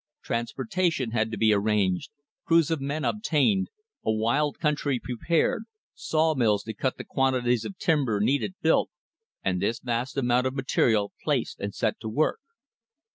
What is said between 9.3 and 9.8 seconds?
and this